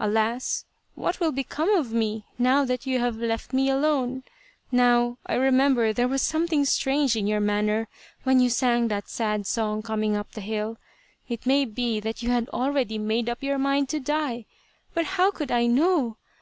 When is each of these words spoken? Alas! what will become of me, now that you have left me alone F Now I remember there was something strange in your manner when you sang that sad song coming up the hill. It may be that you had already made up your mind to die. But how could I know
Alas! 0.00 0.64
what 0.94 1.20
will 1.20 1.30
become 1.32 1.68
of 1.74 1.92
me, 1.92 2.24
now 2.38 2.64
that 2.64 2.86
you 2.86 2.98
have 2.98 3.18
left 3.18 3.52
me 3.52 3.68
alone 3.68 4.22
F 4.24 4.32
Now 4.72 5.18
I 5.26 5.34
remember 5.34 5.92
there 5.92 6.08
was 6.08 6.22
something 6.22 6.64
strange 6.64 7.14
in 7.14 7.26
your 7.26 7.40
manner 7.40 7.86
when 8.22 8.40
you 8.40 8.48
sang 8.48 8.88
that 8.88 9.10
sad 9.10 9.46
song 9.46 9.82
coming 9.82 10.16
up 10.16 10.32
the 10.32 10.40
hill. 10.40 10.78
It 11.28 11.44
may 11.44 11.66
be 11.66 12.00
that 12.00 12.22
you 12.22 12.30
had 12.30 12.48
already 12.54 12.96
made 12.96 13.28
up 13.28 13.42
your 13.42 13.58
mind 13.58 13.90
to 13.90 14.00
die. 14.00 14.46
But 14.94 15.04
how 15.04 15.30
could 15.30 15.50
I 15.50 15.66
know 15.66 16.16